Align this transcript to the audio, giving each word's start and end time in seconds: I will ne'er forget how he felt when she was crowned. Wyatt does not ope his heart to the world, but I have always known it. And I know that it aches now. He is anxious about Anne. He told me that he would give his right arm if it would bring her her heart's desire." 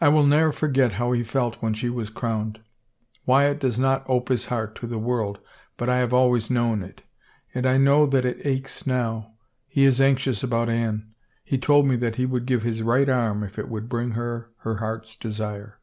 I 0.00 0.08
will 0.08 0.24
ne'er 0.24 0.50
forget 0.50 0.92
how 0.92 1.12
he 1.12 1.22
felt 1.22 1.56
when 1.56 1.74
she 1.74 1.90
was 1.90 2.08
crowned. 2.08 2.60
Wyatt 3.26 3.60
does 3.60 3.78
not 3.78 4.02
ope 4.08 4.30
his 4.30 4.46
heart 4.46 4.74
to 4.76 4.86
the 4.86 4.96
world, 4.96 5.40
but 5.76 5.90
I 5.90 5.98
have 5.98 6.14
always 6.14 6.48
known 6.50 6.82
it. 6.82 7.02
And 7.52 7.66
I 7.66 7.76
know 7.76 8.06
that 8.06 8.24
it 8.24 8.46
aches 8.46 8.86
now. 8.86 9.34
He 9.68 9.84
is 9.84 10.00
anxious 10.00 10.42
about 10.42 10.70
Anne. 10.70 11.10
He 11.44 11.58
told 11.58 11.84
me 11.86 11.96
that 11.96 12.16
he 12.16 12.24
would 12.24 12.46
give 12.46 12.62
his 12.62 12.80
right 12.80 13.10
arm 13.10 13.42
if 13.44 13.58
it 13.58 13.68
would 13.68 13.90
bring 13.90 14.12
her 14.12 14.48
her 14.60 14.76
heart's 14.76 15.14
desire." 15.14 15.80